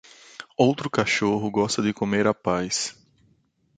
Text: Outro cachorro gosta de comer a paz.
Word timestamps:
Outro 0.57 0.89
cachorro 0.89 1.51
gosta 1.51 1.79
de 1.79 1.93
comer 1.93 2.25
a 2.25 2.33
paz. 2.33 2.95